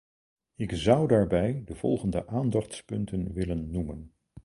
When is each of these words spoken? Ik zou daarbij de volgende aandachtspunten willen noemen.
Ik 0.55 0.71
zou 0.73 1.07
daarbij 1.07 1.61
de 1.65 1.75
volgende 1.75 2.27
aandachtspunten 2.27 3.33
willen 3.33 3.71
noemen. 3.71 4.13